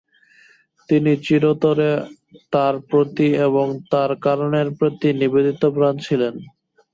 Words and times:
তিনি 0.89 1.11
চিরতরে 1.25 1.89
তার 2.53 2.75
প্রতি 2.89 3.27
এবং 3.47 3.67
তার 3.91 4.11
কারণের 4.25 4.67
প্রতি 4.77 5.09
নিবেদিত 5.19 5.61
প্রাণ 5.75 5.95
ছিলেন। 6.05 6.33